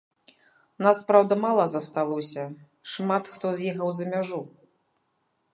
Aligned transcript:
Нас, 0.85 1.01
праўда, 1.11 1.33
мала 1.43 1.65
засталося, 1.75 2.45
шмат 2.95 3.23
хто 3.35 3.55
з'ехаў 3.61 3.89
за 3.99 4.11
мяжу. 4.15 4.41